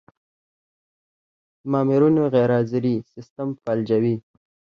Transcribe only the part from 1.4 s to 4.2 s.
د مامورینو غیرحاضري سیستم فلجوي.